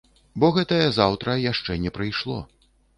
Бо 0.43 0.49
гэтае 0.55 0.87
заўтра 0.97 1.37
яшчэ 1.51 1.81
не 1.87 1.95
прыйшло. 2.01 2.45